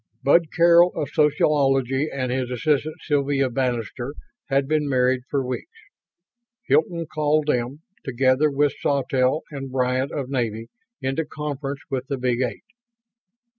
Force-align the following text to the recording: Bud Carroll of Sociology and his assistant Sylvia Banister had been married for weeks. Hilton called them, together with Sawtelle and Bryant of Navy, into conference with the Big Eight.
Bud 0.23 0.51
Carroll 0.51 0.91
of 0.95 1.09
Sociology 1.11 2.09
and 2.11 2.31
his 2.31 2.49
assistant 2.49 2.95
Sylvia 3.03 3.51
Banister 3.51 4.15
had 4.47 4.67
been 4.67 4.89
married 4.89 5.19
for 5.29 5.45
weeks. 5.45 5.77
Hilton 6.65 7.05
called 7.05 7.45
them, 7.45 7.81
together 8.03 8.49
with 8.49 8.73
Sawtelle 8.79 9.41
and 9.51 9.71
Bryant 9.71 10.11
of 10.11 10.27
Navy, 10.27 10.69
into 11.03 11.23
conference 11.23 11.81
with 11.91 12.07
the 12.07 12.17
Big 12.17 12.41
Eight. 12.41 12.63